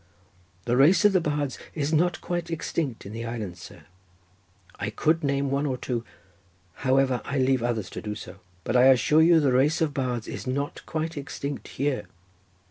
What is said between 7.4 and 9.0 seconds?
others to do so—but I